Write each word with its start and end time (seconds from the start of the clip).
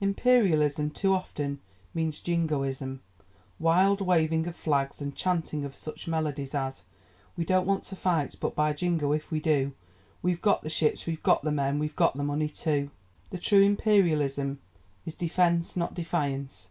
Imperialism 0.00 0.88
too 0.88 1.12
often 1.12 1.60
means 1.92 2.18
'Jingoism,' 2.22 3.02
wild 3.58 4.00
waving 4.00 4.46
of 4.46 4.56
flags 4.56 5.02
and 5.02 5.14
chanting 5.14 5.62
of 5.62 5.76
such 5.76 6.08
melodies 6.08 6.54
as: 6.54 6.84
We 7.36 7.44
don't 7.44 7.66
want 7.66 7.84
to 7.84 7.96
fight, 7.96 8.34
But, 8.40 8.54
by 8.54 8.72
Jingo, 8.72 9.12
if 9.12 9.30
we 9.30 9.40
do, 9.40 9.74
We've 10.22 10.40
got 10.40 10.62
the 10.62 10.70
ships, 10.70 11.04
we've 11.04 11.22
got 11.22 11.42
the 11.42 11.52
men, 11.52 11.78
We've 11.78 11.94
got 11.96 12.16
the 12.16 12.24
money 12.24 12.48
too. 12.48 12.92
The 13.28 13.36
true 13.36 13.60
Imperialism 13.60 14.58
is 15.04 15.14
"defence, 15.14 15.76
not 15.76 15.92
defiance." 15.92 16.70